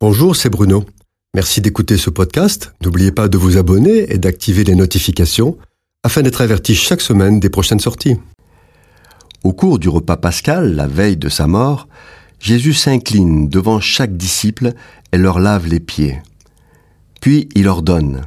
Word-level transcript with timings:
Bonjour, 0.00 0.36
c'est 0.36 0.48
Bruno. 0.48 0.84
Merci 1.34 1.60
d'écouter 1.60 1.96
ce 1.96 2.08
podcast. 2.08 2.72
N'oubliez 2.84 3.10
pas 3.10 3.26
de 3.26 3.36
vous 3.36 3.56
abonner 3.56 4.12
et 4.12 4.18
d'activer 4.18 4.62
les 4.62 4.76
notifications 4.76 5.58
afin 6.04 6.22
d'être 6.22 6.40
averti 6.40 6.76
chaque 6.76 7.00
semaine 7.00 7.40
des 7.40 7.50
prochaines 7.50 7.80
sorties. 7.80 8.16
Au 9.42 9.52
cours 9.52 9.80
du 9.80 9.88
repas 9.88 10.16
pascal, 10.16 10.76
la 10.76 10.86
veille 10.86 11.16
de 11.16 11.28
sa 11.28 11.48
mort, 11.48 11.88
Jésus 12.38 12.74
s'incline 12.74 13.48
devant 13.48 13.80
chaque 13.80 14.16
disciple 14.16 14.72
et 15.10 15.18
leur 15.18 15.40
lave 15.40 15.66
les 15.66 15.80
pieds. 15.80 16.22
Puis 17.20 17.48
il 17.56 17.66
ordonne 17.66 18.22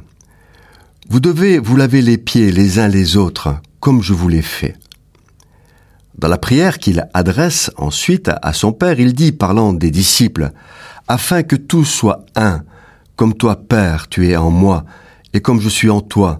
Vous 1.08 1.20
devez 1.20 1.58
vous 1.58 1.76
laver 1.76 2.02
les 2.02 2.18
pieds 2.18 2.52
les 2.52 2.80
uns 2.80 2.88
les 2.88 3.16
autres, 3.16 3.48
comme 3.80 4.02
je 4.02 4.12
vous 4.12 4.28
l'ai 4.28 4.42
fait. 4.42 4.76
Dans 6.18 6.28
la 6.28 6.36
prière 6.36 6.78
qu'il 6.78 7.08
adresse 7.14 7.70
ensuite 7.78 8.30
à 8.42 8.52
son 8.52 8.72
Père, 8.72 9.00
il 9.00 9.14
dit, 9.14 9.32
parlant 9.32 9.72
des 9.72 9.90
disciples, 9.90 10.52
afin 11.08 11.42
que 11.42 11.56
tout 11.56 11.84
soit 11.84 12.24
un, 12.36 12.62
comme 13.16 13.34
toi, 13.34 13.56
Père, 13.56 14.08
tu 14.08 14.28
es 14.28 14.36
en 14.36 14.50
moi, 14.50 14.84
et 15.32 15.40
comme 15.40 15.60
je 15.60 15.68
suis 15.68 15.90
en 15.90 16.00
toi, 16.00 16.38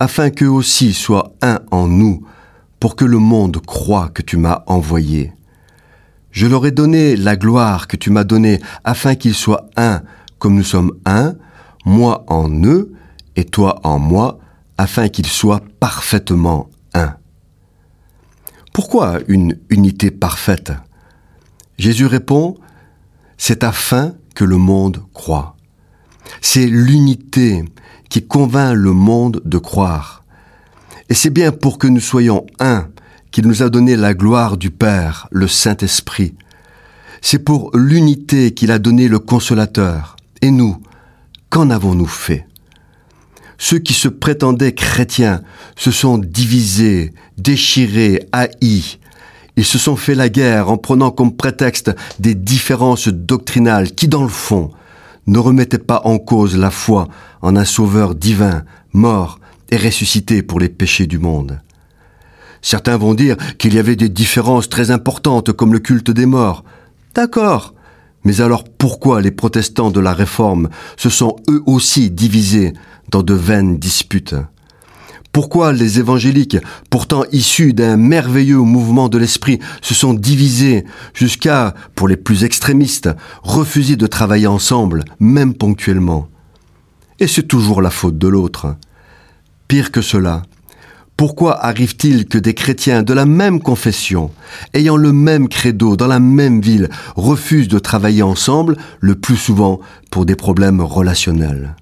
afin 0.00 0.30
qu'eux 0.30 0.48
aussi 0.48 0.92
soient 0.92 1.32
un 1.42 1.60
en 1.70 1.88
nous, 1.88 2.26
pour 2.80 2.96
que 2.96 3.04
le 3.04 3.18
monde 3.18 3.60
croie 3.64 4.08
que 4.08 4.22
tu 4.22 4.36
m'as 4.36 4.62
envoyé. 4.66 5.32
Je 6.30 6.46
leur 6.46 6.66
ai 6.66 6.70
donné 6.70 7.16
la 7.16 7.36
gloire 7.36 7.88
que 7.88 7.96
tu 7.96 8.10
m'as 8.10 8.24
donnée, 8.24 8.60
afin 8.84 9.14
qu'ils 9.14 9.34
soient 9.34 9.68
un, 9.76 10.02
comme 10.38 10.54
nous 10.54 10.62
sommes 10.62 10.92
un, 11.04 11.34
moi 11.84 12.24
en 12.28 12.48
eux, 12.64 12.92
et 13.34 13.44
toi 13.44 13.80
en 13.82 13.98
moi, 13.98 14.38
afin 14.76 15.08
qu'ils 15.08 15.26
soient 15.26 15.62
parfaitement 15.80 16.70
un. 16.94 17.16
Pourquoi 18.72 19.18
une 19.26 19.58
unité 19.70 20.10
parfaite? 20.10 20.72
Jésus 21.78 22.06
répond, 22.06 22.56
c'est 23.38 23.64
afin 23.64 24.12
que 24.34 24.44
le 24.44 24.58
monde 24.58 25.02
croit. 25.14 25.56
C'est 26.42 26.66
l'unité 26.66 27.64
qui 28.10 28.26
convainc 28.26 28.76
le 28.76 28.92
monde 28.92 29.40
de 29.44 29.58
croire. 29.58 30.24
Et 31.08 31.14
c'est 31.14 31.30
bien 31.30 31.52
pour 31.52 31.78
que 31.78 31.86
nous 31.86 32.00
soyons 32.00 32.44
un 32.58 32.88
qu'il 33.30 33.46
nous 33.46 33.62
a 33.62 33.70
donné 33.70 33.96
la 33.96 34.14
gloire 34.14 34.56
du 34.56 34.70
Père, 34.70 35.28
le 35.30 35.48
Saint-Esprit. 35.48 36.34
C'est 37.20 37.38
pour 37.38 37.70
l'unité 37.76 38.52
qu'il 38.52 38.70
a 38.70 38.78
donné 38.78 39.08
le 39.08 39.18
Consolateur. 39.18 40.16
Et 40.42 40.50
nous, 40.50 40.80
qu'en 41.50 41.70
avons-nous 41.70 42.06
fait? 42.06 42.46
Ceux 43.58 43.78
qui 43.78 43.92
se 43.92 44.08
prétendaient 44.08 44.74
chrétiens 44.74 45.42
se 45.76 45.90
sont 45.90 46.16
divisés, 46.18 47.12
déchirés, 47.36 48.28
haïs, 48.32 48.98
ils 49.58 49.64
se 49.64 49.76
sont 49.76 49.96
fait 49.96 50.14
la 50.14 50.28
guerre 50.28 50.70
en 50.70 50.76
prenant 50.76 51.10
comme 51.10 51.34
prétexte 51.34 51.90
des 52.20 52.36
différences 52.36 53.08
doctrinales 53.08 53.90
qui, 53.90 54.06
dans 54.06 54.22
le 54.22 54.28
fond, 54.28 54.70
ne 55.26 55.40
remettaient 55.40 55.78
pas 55.78 56.00
en 56.04 56.18
cause 56.18 56.56
la 56.56 56.70
foi 56.70 57.08
en 57.42 57.56
un 57.56 57.64
sauveur 57.64 58.14
divin, 58.14 58.62
mort 58.92 59.40
et 59.72 59.76
ressuscité 59.76 60.42
pour 60.44 60.60
les 60.60 60.68
péchés 60.68 61.08
du 61.08 61.18
monde. 61.18 61.60
Certains 62.62 62.96
vont 62.96 63.14
dire 63.14 63.36
qu'il 63.58 63.74
y 63.74 63.80
avait 63.80 63.96
des 63.96 64.08
différences 64.08 64.68
très 64.68 64.92
importantes 64.92 65.50
comme 65.50 65.72
le 65.72 65.80
culte 65.80 66.12
des 66.12 66.26
morts. 66.26 66.62
D'accord. 67.16 67.74
Mais 68.22 68.40
alors 68.40 68.62
pourquoi 68.62 69.20
les 69.20 69.32
protestants 69.32 69.90
de 69.90 69.98
la 69.98 70.12
Réforme 70.12 70.68
se 70.96 71.10
sont 71.10 71.34
eux 71.50 71.64
aussi 71.66 72.12
divisés 72.12 72.74
dans 73.10 73.24
de 73.24 73.34
vaines 73.34 73.76
disputes? 73.76 74.36
Pourquoi 75.32 75.72
les 75.72 75.98
évangéliques, 75.98 76.58
pourtant 76.90 77.24
issus 77.32 77.72
d'un 77.72 77.96
merveilleux 77.96 78.58
mouvement 78.58 79.08
de 79.08 79.18
l'esprit, 79.18 79.60
se 79.82 79.94
sont 79.94 80.14
divisés 80.14 80.84
jusqu'à, 81.14 81.74
pour 81.94 82.08
les 82.08 82.16
plus 82.16 82.44
extrémistes, 82.44 83.10
refuser 83.42 83.96
de 83.96 84.06
travailler 84.06 84.46
ensemble, 84.46 85.04
même 85.20 85.54
ponctuellement? 85.54 86.28
Et 87.20 87.26
c'est 87.26 87.46
toujours 87.46 87.82
la 87.82 87.90
faute 87.90 88.18
de 88.18 88.28
l'autre. 88.28 88.76
Pire 89.68 89.90
que 89.90 90.00
cela, 90.00 90.42
pourquoi 91.16 91.64
arrive-t-il 91.64 92.26
que 92.26 92.38
des 92.38 92.54
chrétiens 92.54 93.02
de 93.02 93.12
la 93.12 93.26
même 93.26 93.60
confession, 93.60 94.30
ayant 94.72 94.96
le 94.96 95.12
même 95.12 95.48
credo 95.48 95.96
dans 95.96 96.06
la 96.06 96.20
même 96.20 96.60
ville, 96.60 96.88
refusent 97.16 97.68
de 97.68 97.80
travailler 97.80 98.22
ensemble, 98.22 98.76
le 99.00 99.16
plus 99.16 99.36
souvent 99.36 99.80
pour 100.12 100.26
des 100.26 100.36
problèmes 100.36 100.80
relationnels? 100.80 101.74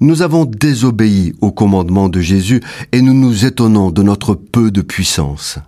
Nous 0.00 0.22
avons 0.22 0.46
désobéi 0.46 1.34
au 1.40 1.52
commandement 1.52 2.08
de 2.08 2.20
Jésus 2.20 2.62
et 2.92 3.02
nous 3.02 3.12
nous 3.12 3.44
étonnons 3.44 3.90
de 3.90 4.02
notre 4.02 4.34
peu 4.34 4.70
de 4.70 4.80
puissance. 4.80 5.58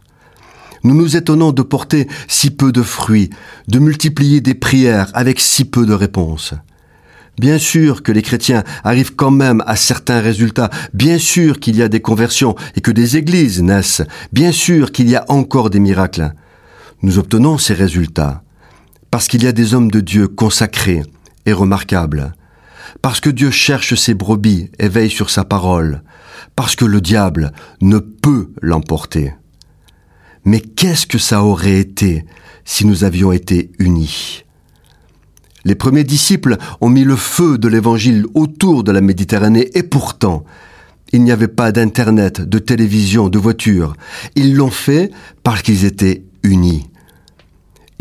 Nous 0.84 0.94
nous 0.94 1.16
étonnons 1.16 1.52
de 1.52 1.62
porter 1.62 2.08
si 2.28 2.50
peu 2.50 2.72
de 2.72 2.82
fruits, 2.82 3.30
de 3.68 3.78
multiplier 3.78 4.40
des 4.40 4.54
prières 4.54 5.10
avec 5.14 5.38
si 5.38 5.64
peu 5.64 5.86
de 5.86 5.92
réponses. 5.92 6.54
Bien 7.38 7.58
sûr 7.58 8.02
que 8.02 8.12
les 8.12 8.22
chrétiens 8.22 8.64
arrivent 8.84 9.14
quand 9.14 9.30
même 9.30 9.62
à 9.66 9.76
certains 9.76 10.20
résultats, 10.20 10.70
bien 10.92 11.18
sûr 11.18 11.60
qu'il 11.60 11.76
y 11.76 11.82
a 11.82 11.88
des 11.88 12.00
conversions 12.00 12.56
et 12.74 12.80
que 12.80 12.90
des 12.90 13.16
églises 13.16 13.62
naissent, 13.62 14.02
bien 14.32 14.52
sûr 14.52 14.92
qu'il 14.92 15.08
y 15.08 15.16
a 15.16 15.24
encore 15.28 15.70
des 15.70 15.80
miracles. 15.80 16.32
Nous 17.02 17.18
obtenons 17.18 17.58
ces 17.58 17.74
résultats 17.74 18.42
parce 19.10 19.28
qu'il 19.28 19.44
y 19.44 19.46
a 19.46 19.52
des 19.52 19.74
hommes 19.74 19.90
de 19.90 20.00
Dieu 20.00 20.26
consacrés 20.26 21.02
et 21.46 21.52
remarquables, 21.52 22.32
parce 23.00 23.20
que 23.20 23.30
Dieu 23.30 23.50
cherche 23.50 23.94
ses 23.94 24.14
brebis 24.14 24.70
et 24.78 24.88
veille 24.88 25.10
sur 25.10 25.30
sa 25.30 25.44
parole, 25.44 26.02
parce 26.56 26.76
que 26.76 26.84
le 26.84 27.00
diable 27.00 27.52
ne 27.80 27.98
peut 27.98 28.52
l'emporter. 28.60 29.34
Mais 30.44 30.60
qu'est-ce 30.60 31.06
que 31.06 31.18
ça 31.18 31.42
aurait 31.42 31.78
été 31.78 32.24
si 32.64 32.86
nous 32.86 33.04
avions 33.04 33.32
été 33.32 33.70
unis? 33.78 34.44
Les 35.64 35.74
premiers 35.76 36.04
disciples 36.04 36.56
ont 36.80 36.88
mis 36.88 37.04
le 37.04 37.16
feu 37.16 37.56
de 37.56 37.68
l'Évangile 37.68 38.26
autour 38.34 38.82
de 38.82 38.90
la 38.90 39.00
Méditerranée 39.00 39.70
et 39.74 39.84
pourtant, 39.84 40.44
il 41.12 41.22
n'y 41.22 41.30
avait 41.30 41.48
pas 41.48 41.72
d'Internet, 41.72 42.40
de 42.40 42.58
télévision, 42.58 43.28
de 43.28 43.38
voiture. 43.38 43.94
Ils 44.34 44.56
l'ont 44.56 44.70
fait 44.70 45.10
parce 45.42 45.62
qu'ils 45.62 45.84
étaient 45.84 46.24
unis. 46.42 46.88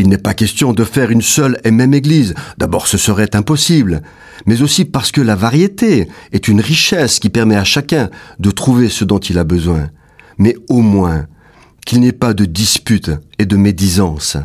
Il 0.02 0.10
n'est 0.10 0.18
pas 0.18 0.34
question 0.34 0.74
de 0.74 0.84
faire 0.84 1.12
une 1.12 1.22
seule 1.22 1.60
et 1.64 1.70
même 1.70 1.94
église. 1.94 2.34
D'abord, 2.58 2.88
ce 2.88 2.98
serait 2.98 3.36
impossible. 3.36 4.02
Mais 4.48 4.64
aussi 4.64 4.84
parce 4.84 5.12
que 5.12 5.22
la 5.22 5.36
variété 5.36 6.08
est 6.32 6.48
une 6.48 6.60
richesse 6.60 7.20
qui 7.20 7.30
permet 7.30 7.56
à 7.56 7.64
chacun 7.64 8.10
de 8.40 8.50
trouver 8.50 8.90
ce 8.90 9.06
dont 9.06 9.20
il 9.20 9.38
a 9.38 9.44
besoin. 9.44 9.92
Mais 10.40 10.56
au 10.70 10.82
moins, 10.82 11.28
qu'il 11.86 12.02
n'y 12.02 12.08
ait 12.08 12.14
pas 12.14 12.34
de 12.34 12.46
dispute 12.46 13.12
et 13.38 13.46
de 13.46 13.56
médisance. 13.58 14.38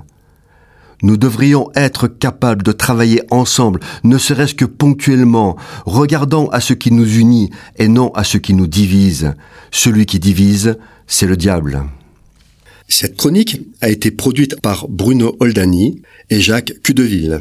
Nous 1.03 1.17
devrions 1.17 1.71
être 1.75 2.07
capables 2.07 2.63
de 2.63 2.73
travailler 2.73 3.23
ensemble, 3.31 3.81
ne 4.05 4.19
serait-ce 4.19 4.55
que 4.55 4.67
ponctuellement, 4.67 5.57
regardant 5.87 6.49
à 6.49 6.61
ce 6.61 6.75
qui 6.75 6.93
nous 6.93 7.17
unit 7.17 7.49
et 7.79 7.89
non 7.89 8.11
à 8.11 8.25
ce 8.25 8.37
qui 8.37 8.53
nous 8.53 8.67
divise. 8.67 9.33
Celui 9.71 10.05
qui 10.05 10.19
divise, 10.19 10.77
c'est 11.07 11.27
le 11.27 11.39
diable. 11.39 11.83
Cette 12.89 13.17
chronique 13.17 13.61
a 13.81 13.89
été 13.89 14.11
produite 14.11 14.61
par 14.61 14.89
Bruno 14.89 15.37
Oldani 15.41 16.03
et 16.31 16.41
Jacques 16.41 16.81
Cudeville. 16.83 17.41